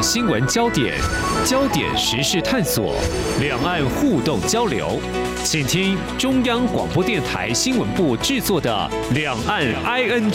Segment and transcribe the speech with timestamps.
[0.00, 0.96] 新闻焦点、
[1.44, 2.94] 焦点时事探索、
[3.40, 5.00] 两岸互动交流，
[5.44, 10.30] 请听中央广播电台新闻部制作的《两岸 ING》。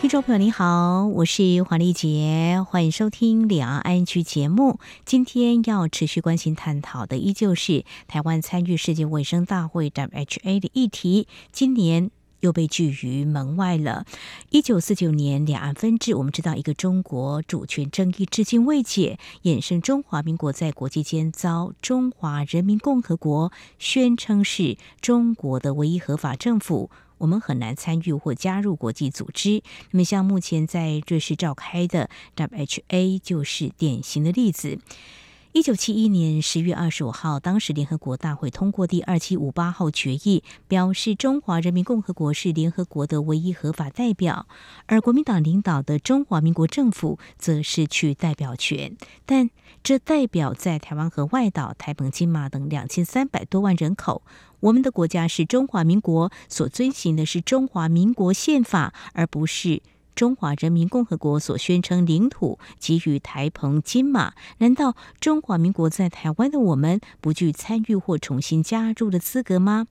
[0.00, 4.78] 听众朋友，你好，我是黄丽杰，欢迎收听《两岸 ING》节目。
[5.06, 11.26] 今天要持续关心探讨的，依旧是台湾参与世界卫生大会 （WHA） 的议题。
[11.52, 12.10] 今年，
[12.44, 14.04] 又被拒于门外了。
[14.50, 29.62] 一九四九年两岸分治，我们知道一个中国主权争议至今未解，衍生中华民国在国际间遭中华人民共和国宣称是中国的唯一合法政府，我们很难参与或加入国际组织。
[29.92, 34.78] 那么，像目前在瑞士召开的 WHA 就是典型的例子。
[35.54, 44.48] 一九七一年十月二十五号，当时联合国大会通过第二七五八号决议，表示中华人民共和国是联合国的唯一合法代表，
[44.86, 48.96] 而国民党领导的中华民国政府则失去代表权。
[49.24, 49.48] 但
[49.84, 54.22] 这代表在台湾和外岛、台澎金马等两千三百多万人口，
[54.58, 59.82] 我们的国家是中华民国，所遵循的是中华民国宪法，而不是。
[60.14, 69.86] 中华人民共和国所宣称领土给予台澎金马，难道中华民国在台湾的我们不具参与或重新加入的资格吗？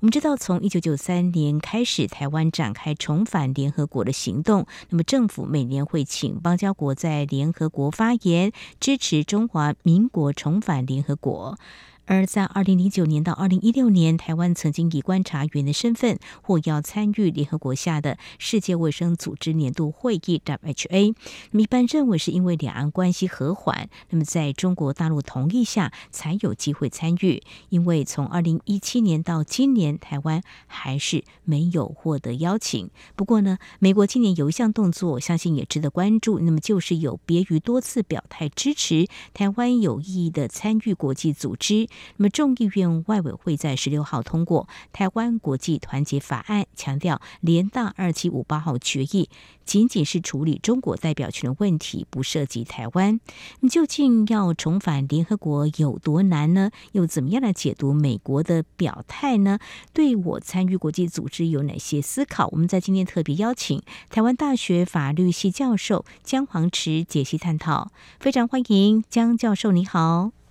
[0.00, 4.66] 我们知道，从一九九三年开始，台湾展开重返联合国的行动。
[4.88, 11.58] 那么，政府每年会请邦交国在联合国发言，支持中华民国重返联合国。
[12.06, 21.14] 而在二零零九年到二零一六年，台湾曾经以观察员的身份获邀参与联合国下的世界卫生组织年度会议 （WHA）。
[21.50, 27.42] 那么一般认为是因为两岸关系和缓，那么在中国大陆同意下才有机会参与。
[27.70, 32.88] 因为从二零一七年到今年，台湾还是没有获得邀请。
[33.16, 36.38] 不过呢，美国今年有一项动作，我相信也值得关注。
[36.38, 41.88] 那么就是有别于多次表态支持台湾有意义的参与国际组织。
[42.16, 49.28] 那么，众议院外委会在十六号通过《台湾国际团结法案》，强调联大二七五八号决议
[49.64, 53.20] 仅仅是处理中国代表权的问题，不涉及台湾。
[53.60, 56.70] 你究竟要重返联合国有多难呢？
[56.92, 59.58] 又怎么样来解读美国的表态呢？
[59.92, 62.48] 对我参与国际组织有哪些思考？
[62.52, 67.90] 我们在今天特别邀请台湾大学法律系教授姜黄池解析探讨，
[68.20, 70.45] 非常欢迎姜教授，你好。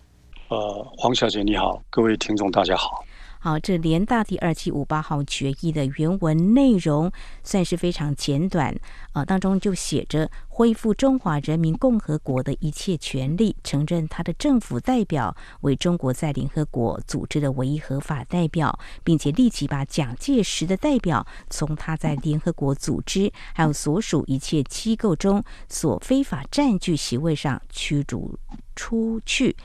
[0.48, 3.04] 呃，黄小姐你好，各位听众大家好。
[3.40, 7.12] 好，这联大第二七五八号决议的原文内容
[7.44, 8.76] 算是非常简短，
[9.14, 28.38] 呃，当中就写着恢复中华人民共和国的一切权利，承认他的政府代表为中国在联合国组织的唯一合法代表，并且立即把蒋介石的代表从他在联合国组织还有所属一切机构中所非法占据席位上驱逐
[28.76, 29.56] 出去。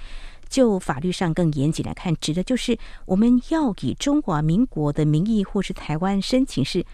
[0.50, 6.84] 就法律上更严谨来看，指的就是我们要以中华民国的名义或是台湾申请是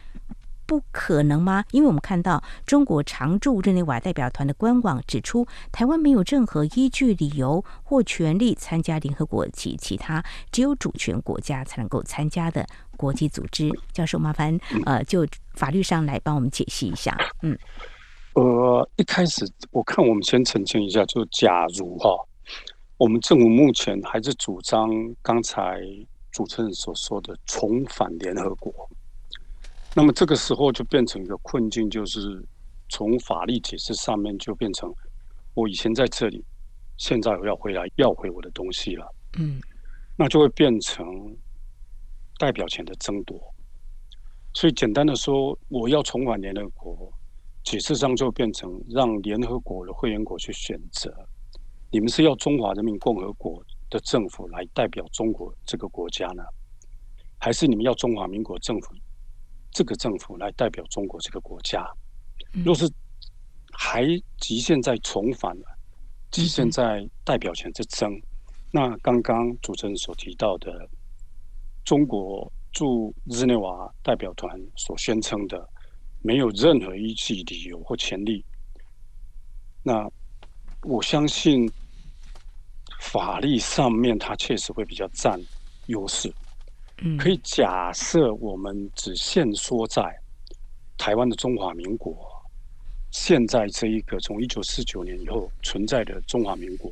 [0.66, 1.64] 不可能吗？
[1.70, 13.70] 因为我们看到中国常驻日内瓦代表团的官网指出，台湾没有任何依据、理由或权利参加联合国及其他只有主权国家才能够参加的国际组织。
[13.92, 17.16] 教授，麻烦呃，就法律上来帮我们解析一下。
[17.42, 17.56] 嗯，
[18.34, 22.10] 呃，一开始我看我们先澄清一下，就假如哈。
[22.98, 24.88] 我们政府目前还是主张
[25.20, 25.80] 刚才
[26.30, 28.72] 主持人所说的重返联合国，
[29.94, 32.42] 那么这个时候就变成一个困境，就是
[32.88, 34.90] 从法律解释上面就变成
[35.52, 36.42] 我以前在这里，
[36.96, 39.06] 现在我要回来要回我的东西了，
[39.38, 39.60] 嗯，
[40.16, 41.06] 那就会变成
[42.38, 43.38] 代表权的争夺。
[44.54, 47.12] 所以简单的说，我要重返联合国，
[47.62, 51.14] 解释上就变成让联合国的会员国去选择。
[51.90, 56.42] 你们是要中华人民共和国的政府来代表中国这个国家呢，
[57.38, 58.92] 还是你们要中华民国政府
[59.70, 61.88] 这个政府来代表中国这个国家？
[62.64, 62.90] 若是
[63.70, 64.04] 还
[64.38, 65.78] 局限在重返了，
[66.32, 68.20] 局限在代表权之争，
[68.72, 70.88] 那刚刚主持人所提到的
[71.84, 75.66] 中国驻日内瓦代表团所宣称的
[76.20, 78.44] 没有任何依据、理由或权利，
[79.84, 80.10] 那。
[80.86, 81.68] 我相信
[83.00, 85.40] 法律上面，它确实会比较占
[85.86, 86.32] 优势。
[87.18, 90.02] 可以假设我们只限缩在
[90.96, 92.16] 台湾的中华民国，
[93.10, 96.90] 现在这一个从一九四九年以后存在的中华民国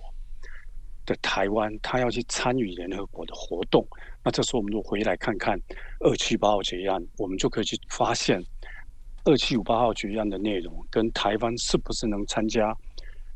[1.06, 3.86] 的台湾，他要去参与联合国的活动，
[4.24, 5.56] 那这时候我们就回来看看
[6.00, 8.44] 二七八号决议案，我们就可以去发现，
[9.24, 12.76] 二七五八号决议案的内容跟台湾是不是能参加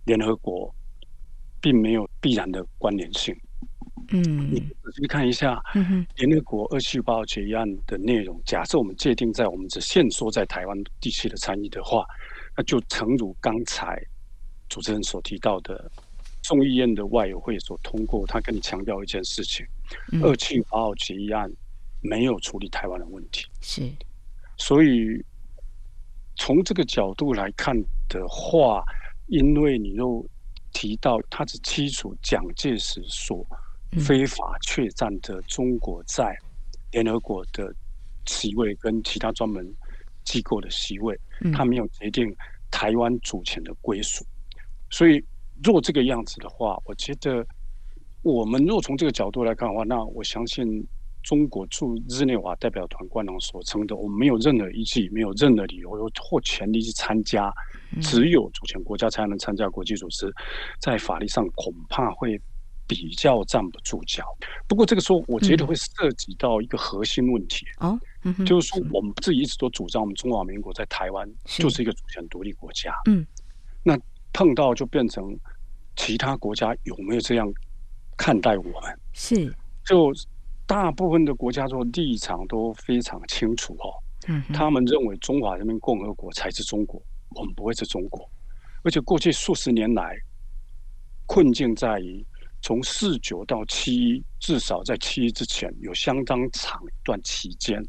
[0.09, 0.75] 联合国，
[1.61, 3.37] 并没有必然的关联性。
[4.11, 5.61] 嗯，你仔细看一下，
[6.17, 12.07] 联合国二七五八号决议案的内容，假设我们界定在我们只限缩在台湾地区的参与的话，
[12.57, 14.03] 那就诚如刚才
[14.71, 15.91] 主持人所提到的，
[16.43, 19.67] 众议院的外委会所通过，他跟你强调一件事情：
[20.23, 21.51] 二七五八号决议案
[22.01, 23.45] 没有处理台湾的问题。
[23.61, 23.83] 是，
[24.57, 25.23] 所以
[26.37, 27.77] 从这个角度来看
[28.09, 28.83] 的话，
[29.29, 30.27] 因为你又
[30.73, 33.47] 提到他是基础蒋介石所。
[34.05, 36.37] 非法确占的中国在
[36.93, 37.75] 联合国的
[38.27, 39.67] 席位跟其他专门
[40.25, 41.19] 机构的席位，
[41.55, 42.31] 他没有决定
[42.71, 44.23] 台湾主权的归属。
[44.91, 45.25] 所以，
[45.65, 47.43] 若这个样子的话，我觉得
[48.21, 50.87] 我们若从这个角度来看的话，那我相信
[51.29, 57.53] 中国驻日内瓦代表团官方所称的，我们没有任何依据，没有任何理由或权利去参加，
[58.01, 60.33] 只有主权国家才能参加国际组织，
[60.81, 62.41] 在法律上恐怕会。
[62.91, 64.25] 比较站不住脚，
[64.67, 67.67] 不过这个时候我觉得会涉及到一个核心问题。
[67.81, 68.01] 哦，
[68.47, 73.27] 就是说我们自己一直都主张我们中华民国在台湾就是一个主权独立国家，嗯，
[73.83, 73.95] 那
[74.33, 75.39] 碰到就变成
[75.97, 77.47] 其他国家有没有这样
[78.17, 78.99] 看待我们？
[79.13, 79.55] 是，
[79.85, 80.11] 就
[80.69, 83.89] 大部分的国家做立场都非常清楚哦，
[84.29, 87.03] 嗯，他们认为中华人民共和国才是中国，
[87.35, 88.31] 我们不会是中国，
[88.85, 90.15] 而且过去数十年来
[91.27, 92.25] 困境在于。
[92.61, 97.81] 从四九到七一，至少在七一之前，有相当长一段期间，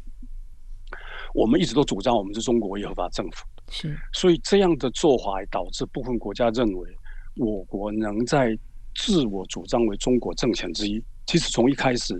[1.34, 3.44] 我们一直都主张我们是中国唯一合法政府。
[3.68, 6.88] 是，所以这样的做法导致部分国家认为，
[7.34, 8.56] 我国能在
[8.94, 11.02] 自我主张为中国政权之一。
[11.26, 12.14] 其实从一开始，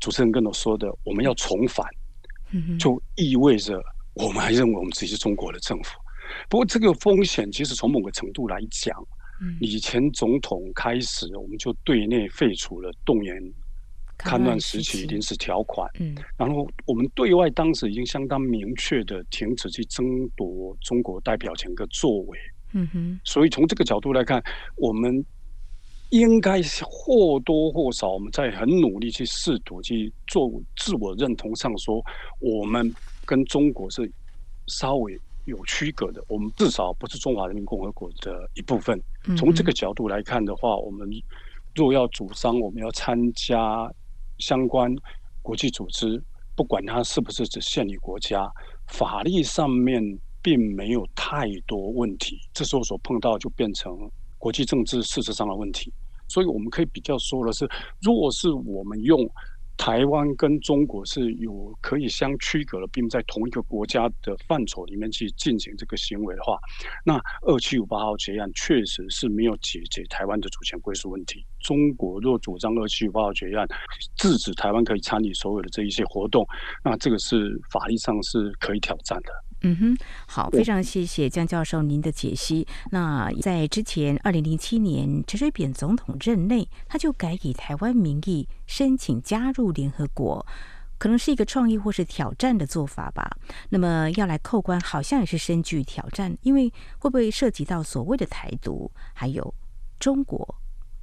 [0.00, 1.86] 主持人跟我说的，我们要重返，
[2.78, 3.82] 就意味着
[4.14, 5.98] 我们还认为我们自己是中国的政府。
[6.48, 8.96] 不过这个风险，其实从某个程度来讲。
[9.60, 13.36] 以前总统开始，我们就对内废除了动员
[14.16, 15.86] 戡乱时期临时条款。
[16.00, 22.38] 嗯，然后我们对外当时已经相当明确的停止去争夺中国代表权的作为。
[22.72, 24.42] 嗯哼，所以从这个角度来看，
[24.76, 25.22] 我们
[26.10, 32.02] 应该是或多或少我们在很努力去试图去做自我认同上说，
[32.40, 32.94] 我们
[33.24, 34.10] 跟中国是
[34.66, 35.18] 稍微。
[35.46, 39.00] 有区隔的，我们至少不是中华人民共和国的一部分。
[39.36, 41.08] 从这个角度来看的话，我们
[41.72, 43.88] 若要主张我们要参加
[44.38, 44.92] 相关
[45.42, 46.20] 国际组织，
[46.56, 48.50] 不管它是不是只限于国家，
[48.88, 50.02] 法律上面
[50.42, 52.36] 并没有太多问题。
[52.52, 53.96] 这时候所碰到就变成
[54.46, 55.92] 国际政治事实上的问题。
[56.28, 57.68] 所以我们可以比较说的是，
[58.00, 59.28] 若是我们用。
[59.78, 66.58] 台湾跟中国是有可以相区隔的，并在同一个国家的范畴里面去进行这个行为的话，
[67.04, 71.44] 那二七五八号决议案确实是没有解决台湾的主权归属问题。
[71.60, 73.68] 中国若主张二七五八号决议案
[74.16, 76.42] 制止台湾可以参与所有的这一些活动，
[76.82, 79.45] 那这个是法律上是可以挑战的。
[79.62, 82.66] 嗯哼，好，非常谢谢江教授您的解析。
[82.90, 90.46] 那在之前二零零七年陈水扁总统任内，他就改以台湾名义申请加入联合国，
[90.98, 93.28] 可能是一个创意或是挑战的做法吧。
[93.70, 99.54] 那么要来扣关，好像也是深具挑战，因为会不会涉及到所谓的台独，还有
[99.98, 100.54] 中国？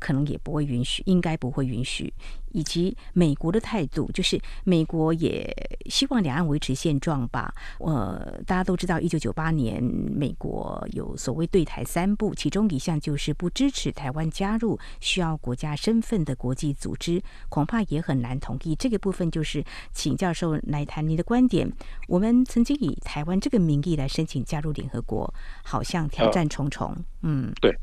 [0.04, 2.14] 可能也不会允许，应该不会允许，
[2.52, 5.50] 以及美国的态度，就是美国也
[5.90, 7.54] 希望两岸维持现状吧。
[7.80, 18.76] 呃，大家都知道，一九九八年美国有所谓对台三不，其中一项就是不支持台湾加入需要国家身份的国际组织，恐怕也很难同意。
[18.76, 21.72] 这个部分就是请教授来谈您的观点。
[22.10, 25.34] 我们曾经以台湾这个名义来申请加入联合国，
[25.64, 26.94] 好像挑战重重。
[27.22, 27.74] 嗯，对。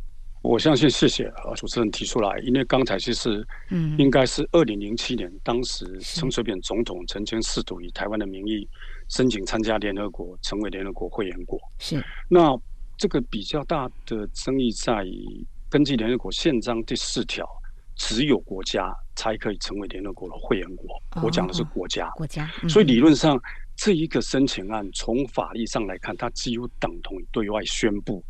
[0.43, 8.67] 我相信，谢谢啊，主持人提出来，因为刚才其实，嗯，应该是二零零七年，当时陈水扁总统曾经试图以台湾的名义
[9.09, 11.61] 申请参加联合国，成为联合国会员国。
[11.79, 12.59] 是，那
[12.97, 17.47] 这个比较大的争议在于，根据联合国宪章第四条，
[17.95, 20.89] 只有国家才可以成为联合国的会员国。
[21.17, 22.51] 哦、我讲的是国家，国家。
[22.63, 23.39] 嗯、所以理论上，
[23.77, 28.25] 这一个申请案从法律上来看，它几乎等同于对外宣布。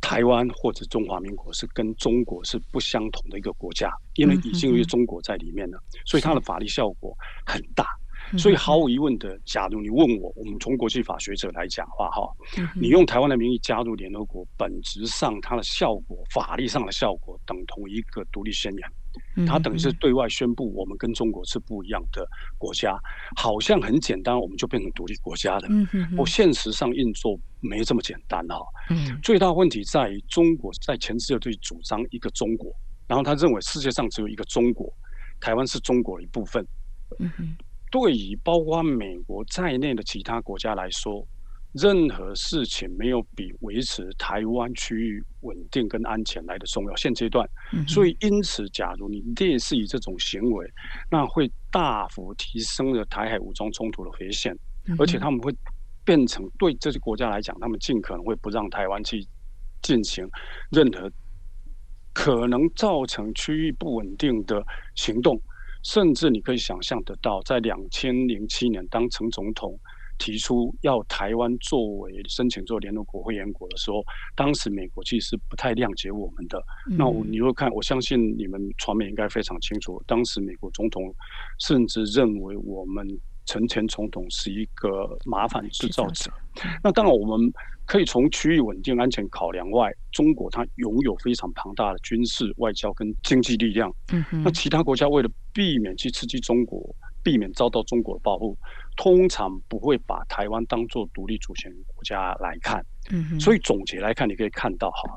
[0.00, 7.86] 台湾或者中华民国是跟中国是不相同的一个国家，因为已经有中国在里面了，所以它的法律效果很大。
[8.38, 12.22] 所以毫无疑问的，假如你问我，我们从国际法学者来讲的话，哈，
[12.80, 18.88] 你用台湾的名义加入联合国，本质上它的效果，法律上的效果等同一个独立宣言。
[19.46, 22.26] 他等于是对外宣布我们跟中国是不一样的
[22.58, 22.98] 国家，
[23.36, 25.68] 好像很简单，我们就变成独立国家的。
[26.16, 28.60] 我现实上运作没这么简单哈。
[29.22, 32.72] 最大问题在于中国在全世界对主张一个中国，
[33.06, 34.92] 然后他认为世界上只有一个中国，
[35.40, 36.66] 台湾是中国的一部分。
[37.90, 41.26] 对于包括美国在内的其他国家来说。
[41.72, 46.96] 任何事情没有比维持台湾区域稳定跟安全来的重要。
[46.96, 47.48] 现阶段，
[47.86, 50.66] 所以因此，假如你类似于这种行为，
[51.08, 54.52] 那会大幅提升了台海武装冲突的危险，
[54.98, 55.54] 而且他们会
[56.04, 59.24] 变成对这些国家来讲，他们尽可能会不让台湾去
[59.80, 60.28] 进行
[60.72, 61.08] 任何
[62.12, 64.60] 可能造成区域不稳定的
[64.96, 65.40] 行动，
[65.84, 69.78] 甚至你可以想象得到，在两千零七年当陈总统。
[70.20, 74.04] 提出要台湾作为申请做联合国会员国的时候，
[74.36, 76.62] 当时美国其实是不太谅解我们的。
[76.90, 81.02] 嗯、那我你会看，我相信你们传媒应该非常清楚，当时美国总统
[81.58, 83.08] 甚至认为我们
[83.46, 86.30] 陈前总统是一个麻烦制造者。
[86.84, 87.50] 那当然，我们
[87.86, 93.90] 可以从区域稳定安全考量外，中国它拥有非常庞大的军事、外交跟经济力量。
[94.12, 96.94] 嗯、那其他国家为了避免去刺激中国。
[97.22, 98.56] 避免遭到中国的报复，
[98.96, 102.84] 通常不会把台湾当做独立主权国家来看。
[103.10, 105.16] 嗯，所以总结来看，你可以看到哈，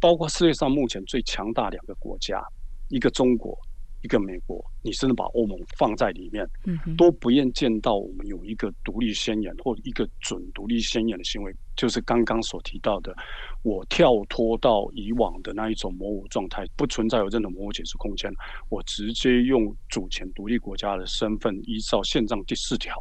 [0.00, 2.42] 包括世界上目前最强大两个国家，
[2.88, 3.56] 一个中国。
[4.02, 6.48] 一个美国，你甚至把欧盟放在里面，
[6.96, 13.14] 都不愿见到我们有一个独立宣言或一个准独立宣言的行为，就是刚刚所提到的，
[13.62, 18.32] 我跳脱到以往的那一种模糊状态，不存在有任何模糊解释空间，
[18.70, 22.94] 我直接用主权独立国家的身份，依照宪章第四条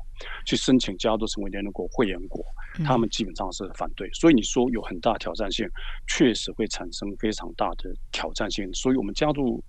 [0.46, 2.44] 去申请加入成为联合国会员国，
[2.84, 5.65] 他们基本上是反对，所以你说有很大挑战性，
[6.08, 9.63] 确实会产生非常大的挑战性，所以我们加入。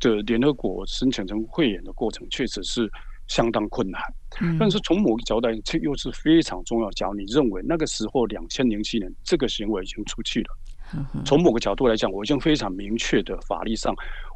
[0.00, 2.90] 的联合国申请成会员的过程确实是
[3.26, 4.00] 相当困难，
[4.40, 6.90] 嗯、但是从某个角度来讲，这又是非常重要。
[6.92, 13.94] 假如你认为那个时候两千零七年这个行为已经出去了，从、嗯、某个角度来讲，我已经非常明确的法律上，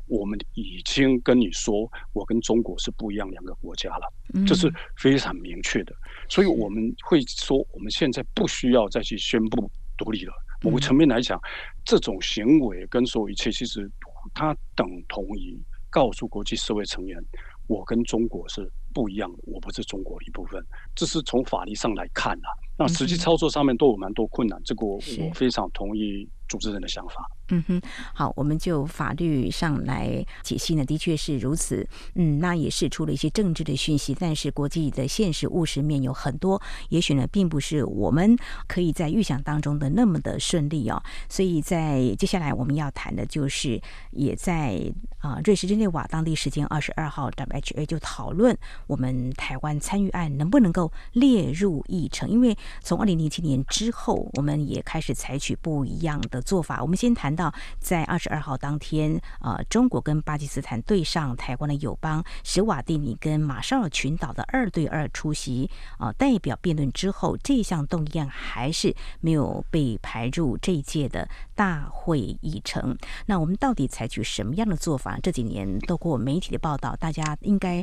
[0.09, 4.13] 我们已经跟你说，我跟中国是不一样两个国家了，
[4.47, 5.95] 这、嗯、是非常明确的。
[6.29, 10.33] 所以我们会说，我们现在不需要再去宣布独立了。
[10.61, 11.41] 某个层面来讲，
[11.83, 13.91] 这种行为跟所有一切其实。
[14.35, 17.23] 它等同于告诉国际社会成员，
[17.67, 20.63] 我跟中国是不一样的，我不是中国的一部分。
[20.95, 24.61] 这是从法律上来看啊，那实际操作上面都有蛮多困难。
[24.65, 24.99] 这个我
[25.35, 27.29] 非常同意主持人的想法。
[27.49, 27.83] 嗯哼，
[28.15, 31.87] 好，我们就法律上来解析呢，的确是如此。
[32.15, 41.03] 嗯，那也是出了一些政治的讯息，但是国际的现实务实面有很多，也许呢，并不是我们可以在预想当中的那么的顺利哦。
[41.29, 43.79] 所以在接下来我们要谈的就是，
[44.13, 44.81] 也在
[45.19, 48.57] 啊、呃，瑞士日内瓦当地时间二十二号，WHA 就讨论
[48.93, 56.83] 我们台湾参与案能不能够列入议程，因为从二零零七年之后，我们也开始采取不一样的做法。
[56.83, 57.53] 我们先谈到。
[57.79, 72.97] 在二十二号当天，呃，中国跟巴基斯坦对上台湾的友邦史瓦蒂尼跟马绍尔群岛的二对二出席呃代表辩论之后，这项动议案还是没有被排入这一届的大会议程。
[73.27, 75.19] 那我们到底采取什么样的做法？
[75.23, 77.83] 这几年透过媒体的报道，大家应该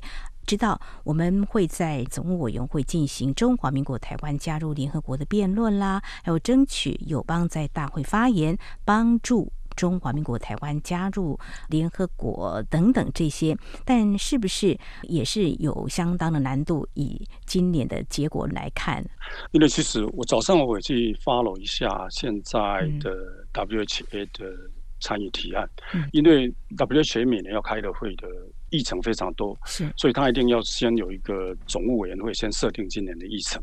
[0.50, 9.54] 知道，我们会在总务委员会进行中华民国台湾加入联合国的辩论啦，还有争取友邦在大会发言，帮助。
[9.76, 11.40] 中华民国台湾加入
[11.70, 16.86] 联合国等等这些，但是不是也是有相当的难度？
[16.96, 19.02] 以今年的结果来看，
[19.52, 22.60] 因为其实我早上我去 follow 一下现在
[23.00, 23.12] 的
[23.54, 24.52] WHA 的
[25.00, 28.28] 参与提案，嗯、因为 WHA 每年要开的会的
[28.70, 33.62] 议程非常多，是，所以他一定要先有一个总务委员会先设定今年的议程。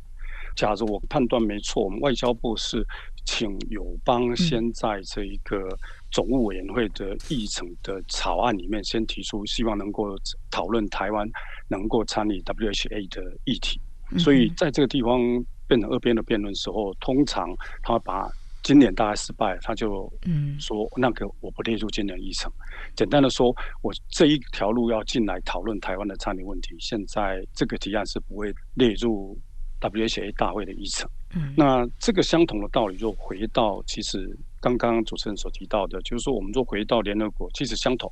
[0.55, 2.83] 假如我判断没错，我们外交部是
[3.27, 5.69] 请友邦先在这一个。
[6.13, 10.17] 总务委员会的议程的草案里面，先提出希望能够
[10.51, 11.29] 讨论台湾
[11.69, 13.79] 能够参与 WHA 的议题，
[14.19, 15.21] 所以在这个地方
[15.69, 18.31] 变成二边的辩论时候，通常他把
[18.67, 22.51] 今年大概失败，他就嗯说那个我不列入今年议程。
[22.97, 29.39] 简单的说，我这一条路要进来讨论台湾的参与问题，现在这个提案是不会列入
[29.81, 31.09] WHA 大会的议程。
[31.37, 34.37] 嗯那这个相同的道理就回到其实。
[34.59, 38.11] 刚刚主持人所提到的，就是说，我们说回到联合国，其实相同。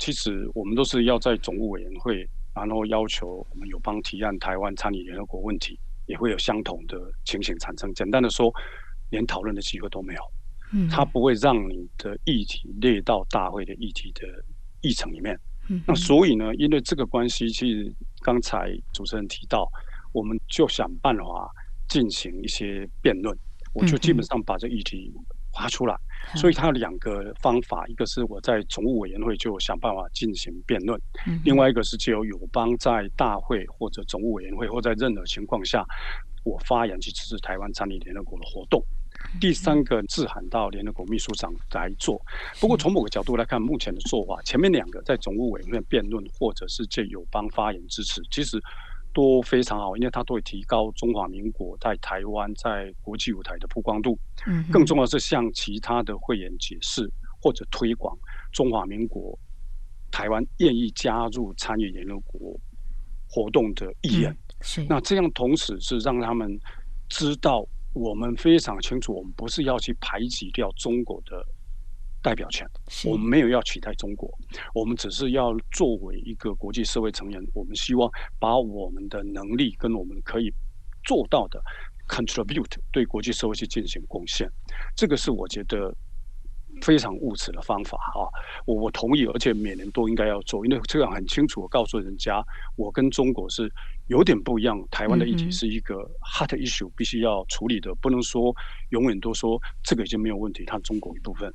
[0.00, 7.94] 其实我们都是要在总务委员会，然后要求我们友邦提案台湾参与联合国问题，也会有相同的情形产生。
[7.94, 8.52] 简单的说，
[9.10, 10.20] 连讨论的机会都没有。
[10.72, 14.26] 嗯，他不会让你的议题列到大会的议题的
[14.82, 15.38] 议程里面。
[15.86, 19.70] 那所以呢，因为这个关系，其实刚才主持人提到，
[20.12, 21.50] 我们就想办法
[21.88, 23.36] 进行一些辩论。
[23.74, 25.12] 我就基本上把这议题
[25.50, 25.94] 划出来。
[26.34, 31.00] 所以它有两个方法，一个是我在总务委员会就想办法进行辩论，
[31.44, 35.84] 另外一个是借由友邦在大会或者总务委员会或在任何情况下，
[36.44, 38.82] 我发言去支持台湾参与联合国的活动。
[39.40, 42.20] 第三个致函到联合国秘书长来做。
[42.60, 48.58] 不过从某个角度来看，目前的做法，前面两个在总务委员会辩论或者是借友邦发言支持，其实
[49.12, 54.18] 都非常好，因为它都会提高中华民国在台湾在国际舞台的曝光度。
[54.46, 57.08] 嗯，更重要的是向其他的会员解释
[57.40, 58.16] 或者推广
[58.52, 59.38] 中华民国
[60.10, 62.58] 台湾愿意加入参与联合国
[63.28, 64.34] 活动的意愿。
[64.62, 66.58] 是，那这样同时是让他们
[67.08, 67.66] 知道。
[67.98, 71.44] 我们非常清楚，我们不是要去排挤掉中国的
[72.22, 72.64] 代表权，
[73.04, 74.30] 我们没有要取代中国，
[74.72, 80.52] 我们只是要作为一个国际社会成员，我们希望把我们的能力跟我们可以
[81.04, 81.60] 做到的
[82.08, 84.48] contribute 对国际社会去进行贡献，
[84.94, 85.92] 这个是我觉得。
[86.82, 88.22] 非常务实的方法啊，
[88.64, 92.44] 我我同意，而且每年都应该要做，因为这样很清楚的告诉人家，
[92.76, 93.72] 我跟中国是
[94.06, 94.80] 有点不一样。
[94.90, 98.54] 台湾的议题是一个 hard issue，必须要处理的，不能说
[98.90, 101.52] 永远都说这个已经没有问题，它中国一部分。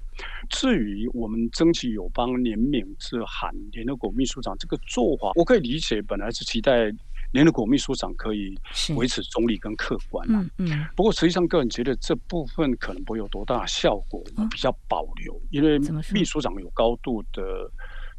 [0.50, 6.92] 至于我们争取友邦联名致函联合国秘书长这个做法，我可以理解，本来是期待。
[7.34, 8.56] 联合国秘书长可以
[8.96, 10.42] 维持中立跟客观嘛？
[10.58, 10.86] 嗯嗯。
[10.96, 15.78] 不过实际上，个人觉得这部分可能不会有多大效果，比较保留，因为
[16.14, 17.70] 秘书长有高度的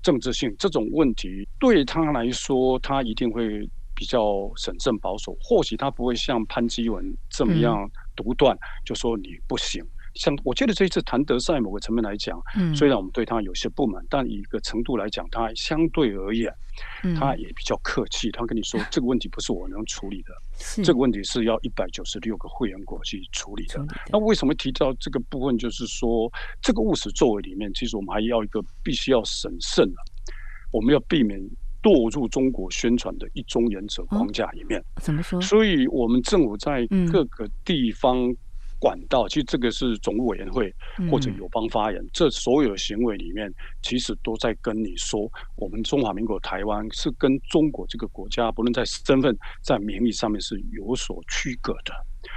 [0.03, 5.37] 政治性，这种问题对他来说，他一定会比较审慎保守。
[5.41, 9.81] 或许他不会像潘基文这么样独断，就说你不行。
[10.15, 16.53] 像我觉得这一次谭德赛某个层面来讲，嗯，虽然我们对他有些不满，但以一个程度来讲，他相对而言，
[17.19, 18.31] 他也比较客气。
[18.31, 20.33] 他跟你说， 这个问题不是我能处理的，
[20.85, 23.85] 这个问题是要一百九十六个会员国去处理的。
[24.13, 25.59] 那为什么提到这个部分？
[25.59, 26.31] 就是说，
[26.63, 29.97] 这个务实作为里面，其实我们还要一个必须要审慎的，
[30.71, 31.41] 我们要避免
[31.83, 34.81] 堕入中国宣传的一中原则框架里面。
[35.01, 35.41] 怎么说？
[35.41, 38.33] 所以我们政府在各个地方。
[38.85, 40.71] 管道，其实这个是总务委员会
[41.11, 51.95] 或者友邦发言，嗯、这所有的行为里面，其实都在跟你说，我们中华民国台湾是跟中国这个国家，不论在身份、在名义上面是有所区隔的。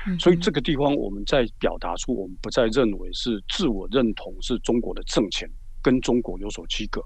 [0.07, 5.45] 嗯、所以这个地方，我们在表达出，我们不再认为是自我认同是中国的政权
[5.83, 7.01] 跟中国有所区隔。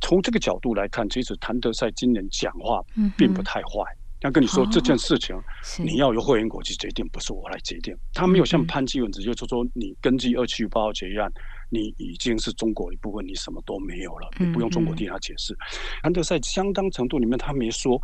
[0.00, 2.82] 从这个角度来看，其实谭德赛今年讲话
[3.16, 3.80] 并不太坏。
[3.94, 5.36] 嗯他跟你说这件事情，
[5.84, 7.92] 你要由会员国去决定，不是我来决定。
[8.14, 11.28] 他没有像潘基文直接就说，你根据二七五八号决议案，
[11.70, 15.56] 你已经是中国一部分，你什么都没有了，你不用中国替他解释。
[16.02, 18.00] 安德赛相当程度里面，他没说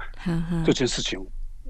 [0.66, 1.18] 这件事情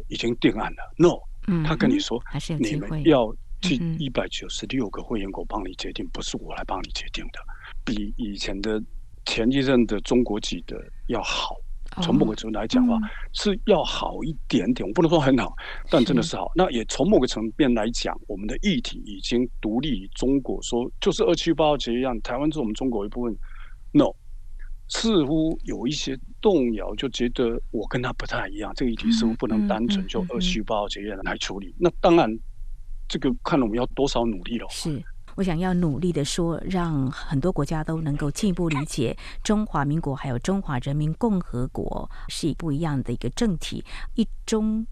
[0.08, 0.94] 已经定案了。
[0.96, 1.20] No，
[1.62, 2.18] 他跟你说，
[2.58, 3.30] 你们要
[3.60, 7.40] 去一百九十六个会员国帮你决定，不是我来帮你决定的，
[7.84, 8.82] 比以前的
[9.26, 10.74] 前一任的中国籍的
[11.08, 11.54] 要好。
[12.02, 12.98] 从某个程度来讲的话，
[13.32, 15.52] 是要好一点点，我不能说很好，
[15.90, 16.50] 但真的是好。
[16.54, 23.36] 那也从某个层面来讲，我们的议题已经独立于中国，说就是二七八号决议一样，台湾是我们中国一部分。
[23.92, 24.12] No，
[24.88, 31.74] 似乎有一些动摇，就觉得我跟他不太一样，这个议题似乎不能单纯就二七八号决议案来处理。
[31.78, 32.30] 那当然，
[33.08, 34.66] 这个看我们要多少努力了。
[34.70, 35.02] 是。
[35.38, 43.84] 我想要努力的说，让很多国家都能够进一步理解中华民国还有中华人民共和国是不一样的一个政体，
[44.16, 44.84] 一中。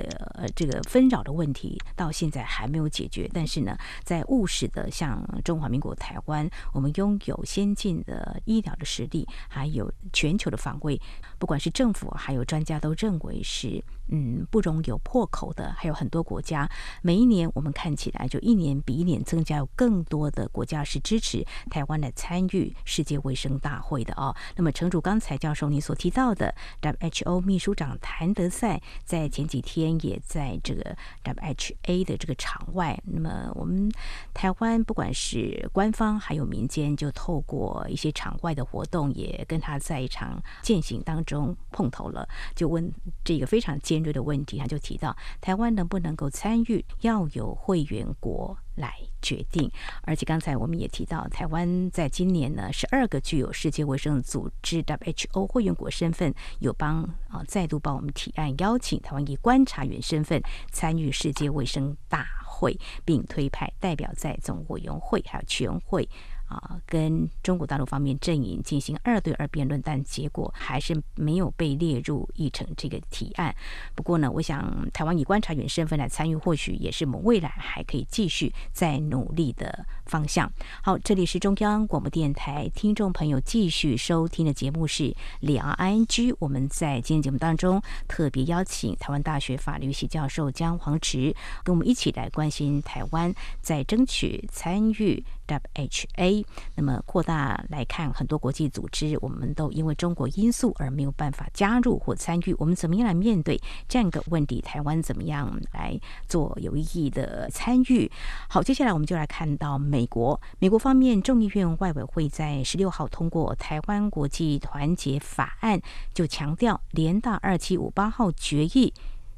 [0.00, 10.98] 的这个纷扰的问题到现在还没有解决，但是呢，在务实的像中华民国台湾，我们拥有先进的医疗的实力，还有全球的防卫，
[11.38, 15.74] 不管是政府还有专家都认为是嗯不容有破口的。
[15.76, 16.66] 还有很多国家，
[17.02, 24.34] 每一年我们看起来就一年比一年增加，有更多的国家是支持台湾来参与世界卫生大会的哦。
[24.56, 29.81] 那么，城主刚才教授你所提到的，WHO 秘书长谭德赛在前几天。
[30.02, 33.90] 也在这个 WHA 的这个场外，那么我们
[34.34, 42.92] 台湾不管是官方还有民间，就透过一些场外的活动，也跟他在一场践行当中碰头了，就问
[43.24, 49.70] 这个非常尖锐的问题，他就提到台湾能不能够参与，要有会员国来决定，
[50.02, 66.08] 而且刚才我们也提到，台湾在今年呢，十二个具有世界卫生组织 WHO 会员国身份，友邦啊再度帮我们提案，邀请台湾以观察员身份参与世界卫生大会，并推派代表在总委员会还有全会。
[66.52, 73.54] 啊，跟中国大陆方面阵营进行二对二辩论，但结果还是没有被列入议程这个提案。
[73.94, 80.50] 不过呢，我想台湾以观察员身份来参与，或许也是我们未来还可以继续再努力的方向。
[80.82, 86.34] 好，这里是中央广播电台，听众朋友继续收听的节目是两岸 ING。
[86.38, 91.34] 我们在今天节目当中特别邀请台湾大学法律系教授姜黄直，
[91.64, 95.24] 跟我们一起来关心台湾在争取参与。
[95.44, 102.54] WHA，那么扩大来看，很多国际组织，我们都因为中国因素而没有办法加入或参与。
[102.58, 104.62] 我们怎么样来面对这样一个问题？
[104.62, 108.10] 台湾怎么样来做有意义的参与？
[108.48, 110.40] 好，接下来我们就来看到美美国。
[110.58, 115.78] 美国方面，众议院外委会在十六号通过《台湾国际团结法案》，
[116.12, 118.92] 就强调联大二七五八号决议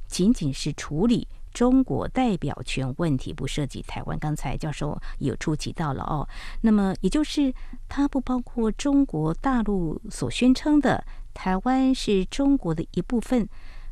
[0.07, 1.29] 仅仅是处理。
[1.53, 6.27] 中国代表权问题不涉及台湾，刚才教授有触及到了哦。
[6.63, 7.53] 那么也就是
[7.87, 13.47] 它不包括中国大陆所宣称的台湾是中国的一部分。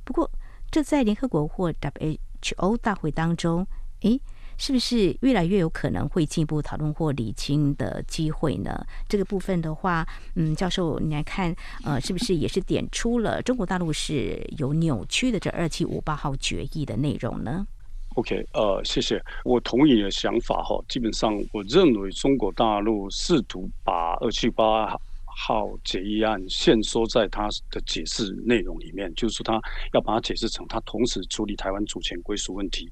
[0.05, 0.31] 不过
[0.71, 3.67] 这在联合国或 WHO 大会当中，
[4.01, 4.19] 诶。
[4.59, 8.85] 是不是越来越有可能会进一步讨论或理清的机会呢？
[9.09, 17.67] 这个部分的话，嗯，教授，你来看，呃，是不是也是点出了中国大陆是有扭曲的这二七五八号决议的内容呢
[18.15, 20.79] ？OK，呃，谢谢，我同意你的想法哈。
[20.89, 29.59] 基本上，我认为中国大陆试图把二七八号决议案限缩在它的解释内容里面，就是说，他
[29.95, 32.87] 要把它解释成他同时处理台湾主权归属问题。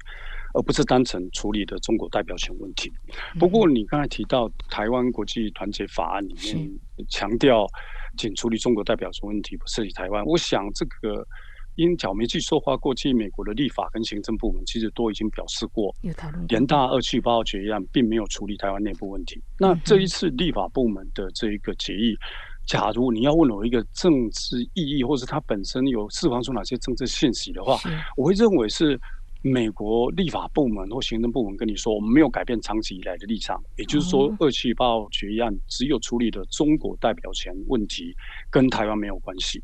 [0.54, 2.90] 而不是单纯处理的中国代表权问题。
[3.38, 6.70] 不过，你刚才提到《台湾国际团结法案》里面
[7.08, 7.66] 强调，
[8.16, 10.24] 仅处理中国代表权问题，不涉及台湾。
[10.24, 11.26] 我想，这个
[11.76, 15.94] 因角没记错的话，过去美国的立法跟行政部门其实都已经表示过，
[16.48, 19.40] 联大二七八号决议案并没有处理台湾内部问题。
[19.58, 22.16] 那这一次立法部门的这一个决议，
[22.66, 27.78] 假如你要问我一个政治意义，或是它本身有释放出哪些政治信息的话，
[28.16, 29.00] 我会认为是。
[29.42, 38.14] 美国立法部门或行政部门跟你说，我们没有改变长期以来的立场，也就是说，二七八号决议案只有处理的中国代表权问题，
[38.50, 39.59] 跟台湾没有关系。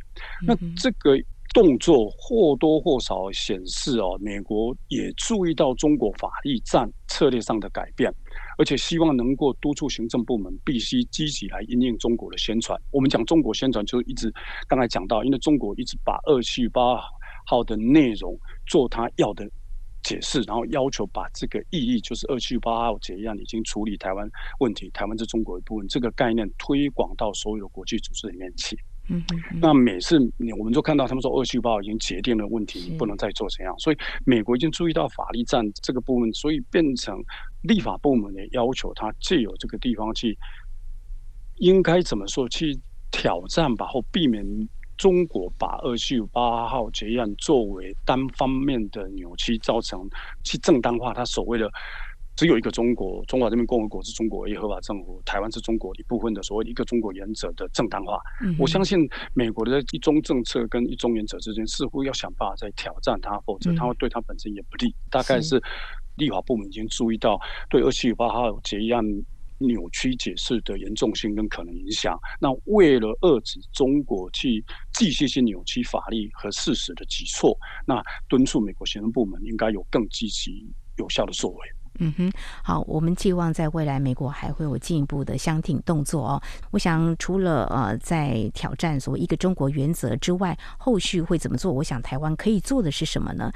[0.47, 1.15] 那这个
[1.53, 8.11] 动作或多或少显示哦，美国也注意到中国法律战策略上的改变，
[8.57, 12.81] 而且希望能够督促行政部门必须积极来应应中国的宣传。
[12.91, 14.33] 我们讲中国宣传，就一直
[14.67, 16.99] 刚才讲到，因为中国一直把二七八
[17.45, 18.35] 号的内容
[18.67, 19.47] 做他要的。
[20.07, 28.79] 解释，然后要求把这个意义，就是二七五八号决议案已经处理台湾问题，台湾是中国一部分，这个概念推广到所有的国际组织里面去。
[29.09, 29.59] 嗯嗯。
[29.61, 37.21] 那每次你我们就看到他们说二七五八号已经决定了问题，你不能再做怎样，所以美国已经注意到法律战这个部分，所以变成
[37.63, 40.39] 立法部门的要求，他借由这个地方去，
[41.57, 42.79] 应该怎么说去
[43.11, 44.47] 挑战吧，或避免。
[44.97, 50.01] 中国把二七五八号决议案作为单方面的扭曲，造成
[50.43, 51.71] 去正当化他所谓的
[52.35, 58.21] 只有一个中国，中华人民共和国是中国唯一合法政府，台湾是中国一部分的所谓一个中国原则的正当化。
[58.59, 64.95] 我相信美国的一中政策跟一中原则之间似乎要想办法在挑战它，否则它会对它本身也不利。
[65.11, 65.63] 大概是
[66.17, 69.03] 立法部门已经注意到对二七五八号决议案。
[69.59, 81.76] 扭曲解释的严重性跟可能影响，那为了遏制中国去继续性扭曲法律和事实的举措，那敦促美国行政部门应该有更积极有效的作为。
[81.99, 82.33] 嗯哼，
[82.63, 86.43] 好，我们寄望在未来美国还会有进一步的相挺动作哦。
[86.71, 91.73] 我想除了呃在挑战所谓一个中国原则之外，后续会怎么做？
[91.73, 93.53] 我想台湾可以做的是什么呢？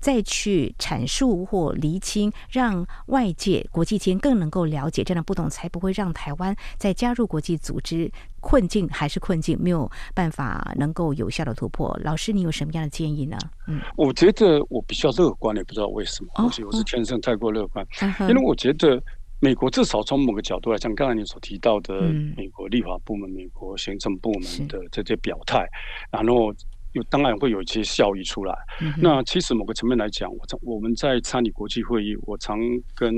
[0.00, 8.10] 再去阐述或厘清，让外界国际间更能够了解这样的不同，才不会让台湾在加入国际组织
[8.42, 11.98] 困境还是困境，没有办法能够有效的突破。
[12.04, 13.38] 老师，你有什么样的建议呢？
[13.68, 19.02] 嗯，我觉得我比较乐观，也不知道为什么，或许我是天生太过乐观，哦、因为我觉得
[19.40, 22.02] 美国至少从某个角度来讲，刚才你所提到的
[22.36, 25.66] 美国立法部门、嗯、美国行政部门的这些表态，
[26.10, 26.52] 然后。
[26.94, 28.54] 有当然会有一些效益出来。
[28.82, 32.58] 嗯、那其实某个层面来讲，我我们在参与国际会议，我常
[32.94, 33.14] 跟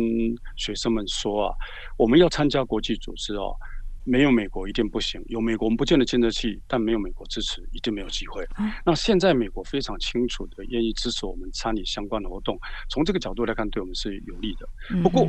[0.55, 1.55] 学生们说啊，
[1.97, 3.53] 我们要参加国际组织哦，
[4.05, 5.23] 没有美国一定不行。
[5.27, 8.45] 有美国我们不见得经得起，但没有美国支持一定没有机会。
[8.59, 14.69] 嗯、那现在美国非常清楚的愿意支持我们参与相关的活动，从这个角度来看，对我们是有利的。
[15.03, 15.27] 不过，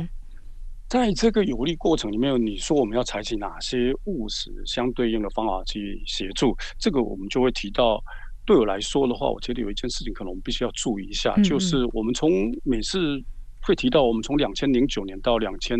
[0.88, 6.56] 在这个有利过程里面，你说我们要采取哪些务实相对应的方法去协助？
[6.78, 8.02] 这个我们就会提到。
[8.44, 12.30] 对我来说的话，我觉得有一件事情可能我们必须要注意一下，就是我们从
[12.62, 13.20] 每次
[13.66, 15.76] 会提到，我们从两千零九年到两千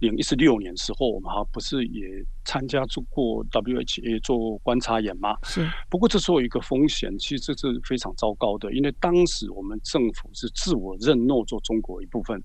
[0.00, 2.06] 零一十六年时候，我们还不是也
[2.44, 5.36] 参加做过 WHA 做观察员吗？
[5.44, 5.66] 是。
[5.88, 12.42] 不过这时候有一个风险，其实这是非常糟糕的，因为当时我们政府是自我认诺做中国一部分，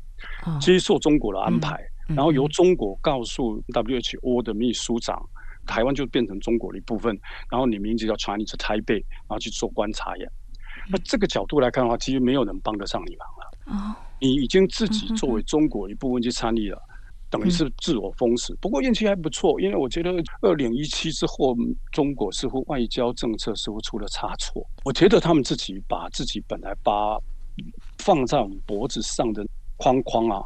[0.62, 5.20] 接受中国的安排，然后由中国告诉 WHO 的秘书长，
[5.66, 7.18] 台湾就变成中国的一部分，
[7.50, 10.30] 然后你名字叫 Chinese Taipei，然后去做观察员。
[10.90, 13.44] 那这个角度来看的话，其实没有人帮得上你忙了。
[13.66, 16.82] 哦，你已经自己作为中国一部分去参与了，
[17.30, 18.56] 等于是自我封死。
[18.62, 21.56] 不过运气还不错，因为我觉得二零一七之后，
[21.92, 24.66] 中国似乎外交政策似乎出了差错。
[24.84, 27.18] 我觉得他们自己把自己本来把
[28.00, 29.46] 放在我们脖子上的。
[29.78, 30.40] 框框啊，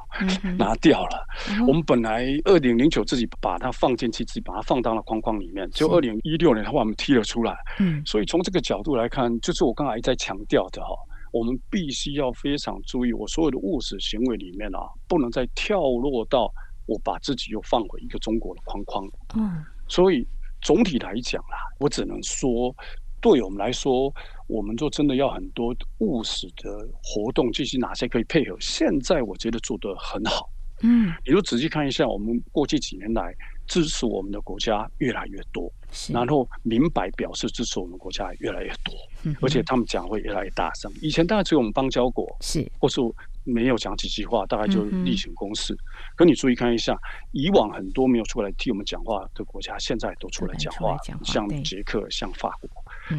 [0.58, 1.23] 拿掉了。
[1.67, 5.69] 我们本来二零零九自己把它放进去，自己把它放到了框框里面。
[5.71, 7.56] 就二零一六年的话，我们踢了出来。
[7.77, 10.88] 嗯，所以从这个角度来看，就是我刚才一再强调的哈，
[11.31, 16.51] 我们必须要非常注意，我所有的务实行为里面啊，不能再跳落到
[16.85, 19.05] 我把自己又放回一个中国的框框。
[19.35, 20.27] 嗯，所以
[20.61, 22.75] 总体来讲啦，我只能说。
[23.19, 24.13] 对我们来说，
[24.45, 28.55] 我们就真的要很多务实的活动，进行哪些可以配合？
[28.59, 30.47] 现在我觉得做得很好。
[30.83, 33.33] 嗯，你就仔细看一下，我们过去几年来
[33.65, 35.69] 支持我们的国家越来越多，
[36.13, 40.91] 然后明白表示支持我们国家越来越多，而且他们讲会越来越大声。
[41.02, 43.02] 以前大概只有我们邦交国是，或是。
[43.50, 45.73] 没有讲几句话，大概就例行公事。
[45.73, 45.80] 嗯、
[46.17, 47.00] 可你注意看一下，
[47.32, 52.69] 以往很多没有出来替我们讲话的国家，现在都出来讲话，讲话像捷克、像法国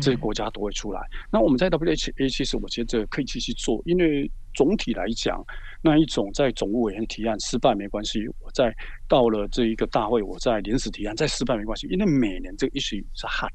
[0.02, 1.00] 这些国家都会出来。
[1.00, 5.40] 嗯、那我们在 WHA 其实我觉得可以继续做，因为总体来讲，
[5.80, 8.74] 那一种在总务委员提案失败没关系，我在
[9.06, 13.52] 到了这一个大会，我在临时提案再失败没关系，因为每年这个 issue 是 hot。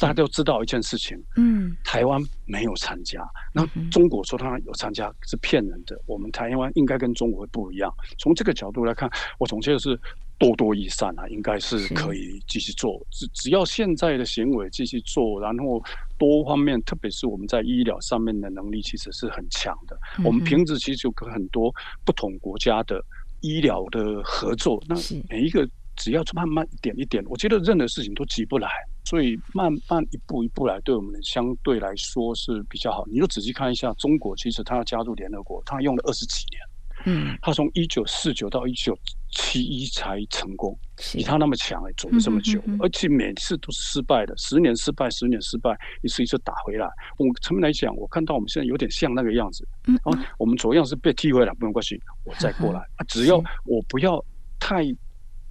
[0.00, 6.00] 大家都知道一件事情，嗯，台湾没有参加，那中国说他有参加是骗人的。
[6.06, 7.92] 我们台湾应该跟中国不一样。
[8.16, 10.00] 从这个角度来看，我总结的是
[10.38, 13.00] 多多益善啊，应该是可以继续做。
[13.10, 15.82] 只只要现在的行为继续做，然后
[16.18, 19.98] 多方面，特别是我们在医疗上面的能力其实是很强的。
[20.24, 21.72] 我们平时其实就跟很多
[22.04, 23.02] 不同国家的
[23.40, 24.96] 医疗的合作，那
[25.28, 28.68] 每一个只要慢慢一点一点，我觉得任何事情都急不来。
[29.06, 33.04] 所以慢慢一步一步来，对我们相对来说是比较好。
[33.06, 36.60] 你就仔细看一下，中国其实它要加入联合国，它用了二十几年。
[37.04, 38.98] 嗯，他从一九四九到一九
[39.30, 40.76] 七一才成功，
[41.12, 46.86] 比他那么强哎，走了这么久，而且每次都是失败的，十年失败，十年失败，一次一次打回来。
[47.18, 49.66] 我这么来讲，我看到我们现在有点像那个样子。
[49.86, 54.24] 嗯，啊，我们左样是被踢回来，不用关系，我再过来 啊，只要我不要
[54.58, 54.84] 太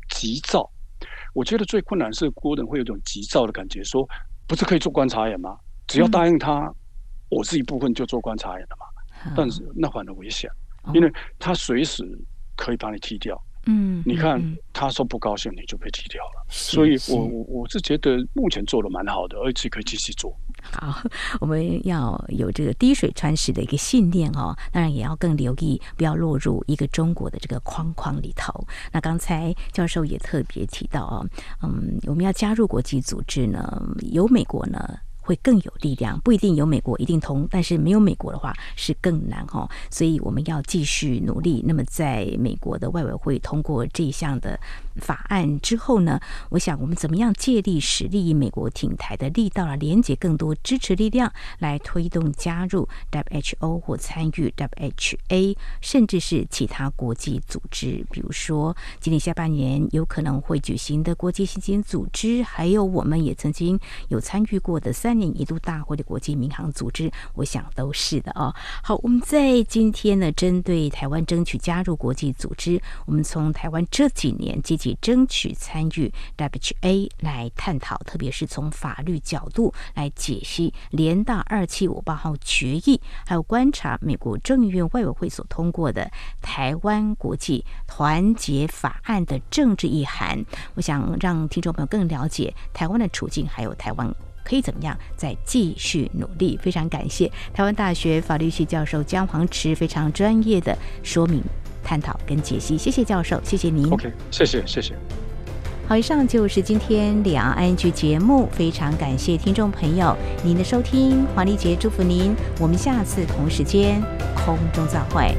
[0.10, 0.70] 急躁。
[1.34, 4.08] 我觉得最困难是郭人会有种急躁的感觉，说
[4.48, 5.58] 不是可以做观察员吗？
[5.88, 6.76] 只要答应他，嗯、
[7.30, 8.86] 我是一部分就做观察员了嘛。
[9.26, 10.50] 嗯、但是那反而危险，
[10.93, 12.04] 因为他随时
[12.56, 13.39] 可以把你踢掉。
[13.65, 14.41] 嗯，你看
[14.74, 16.46] 他说不高兴，你就被踢掉了。
[16.50, 20.38] 所以我我我是觉得目前做的蛮好的，而且可以继续做。
[20.74, 21.02] 好，
[21.39, 28.54] 我们要有这个滴水穿石的一个信念哦，当然也要更留意，不要落入一个中国的这个框框里头。
[28.91, 31.26] 那刚才教授也特别提到哦，
[31.62, 35.00] 嗯，我们要加入国际组织呢，有美国呢。
[35.23, 41.63] 会更有力量，不一定有美国一定通，但是没有美国的话是更难哈，所以我们要继续努力。
[41.65, 44.59] 那么，在美国的外委会通过这一项的
[44.97, 65.12] 法案之后呢，我想我们怎么样借力使力，以美国挺台的力道来连接更多支持力量，来推动加入 WHO 或参与 WHA，甚至是其他国际组织，比如说今年下半年有可能会举行的国际刑警组织，还有我们也曾经有参与过的三。
[65.13, 68.52] 三年一度大会的国际民航组织，我想都是的哦。
[68.82, 86.10] 好，我们在今天呢，针对台湾争取加入国际组织，我们从台湾这几年积极争取参与 WHA 来探讨，特别是从法律角度来解析联大二七五八号决议，还有观察美国众议院外委会所通过的
[86.41, 90.43] 台湾国际团结法案的政治意涵。
[90.73, 94.12] 我想让听众朋友更了解台湾的处境，还有台湾。
[94.43, 96.58] 可以怎么样再继续努力？
[96.62, 101.41] 非常感谢台湾大学法律系教授姜黄池非常专业的说明、
[101.84, 102.77] 探讨跟解析。
[102.77, 103.89] 谢谢教授，谢谢您。
[103.91, 104.93] OK，谢谢谢谢。
[105.86, 114.01] 好，以上就是今天两岸 ING 节目，非常感谢听众朋友您的收听，黄丽杰祝福您，我们下次同时间
[114.34, 115.36] 空中再会。